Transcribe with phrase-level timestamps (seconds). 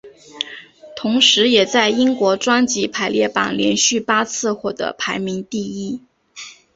[0.95, 6.01] 同时也在英国专辑排行榜连续八次获得排名第一。